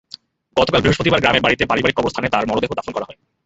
[0.57, 3.19] গতকাল বৃহস্পতিবার গ্রামের বাড়িতে পারিবারিক কবরস্থানে তাঁর মরদেহ দাফন করা হয়।